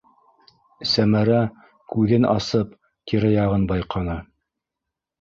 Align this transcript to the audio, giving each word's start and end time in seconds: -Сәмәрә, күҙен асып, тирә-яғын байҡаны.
-Сәмәрә, 0.91 1.43
күҙен 1.97 2.27
асып, 2.33 2.75
тирә-яғын 3.13 3.71
байҡаны. 3.75 4.21